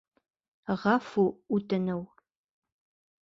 [0.83, 1.25] Ғәфү
[1.57, 1.99] үтенеү